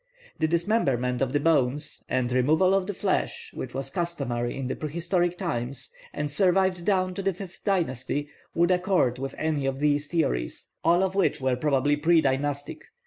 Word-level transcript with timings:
The 0.39 0.47
dismemberment 0.47 1.21
of 1.21 1.31
the 1.31 1.39
bones, 1.39 2.03
and 2.09 2.31
removal 2.31 2.73
of 2.73 2.87
the 2.87 2.93
flesh, 2.95 3.51
which 3.53 3.75
was 3.75 3.91
customary 3.91 4.57
in 4.57 4.65
the 4.65 4.75
prehistoric 4.75 5.37
times, 5.37 5.91
and 6.11 6.31
survived 6.31 6.83
down 6.83 7.13
to 7.13 7.21
the 7.21 7.33
fifth 7.33 7.63
dynasty, 7.63 8.27
would 8.55 8.71
accord 8.71 9.19
with 9.19 9.35
any 9.37 9.67
of 9.67 9.77
these 9.79 10.07
theories, 10.07 10.69
all 10.83 11.03
of 11.03 11.13
which 11.13 11.39
were 11.39 11.55
probably 11.55 11.97
predynastic. 11.97 12.79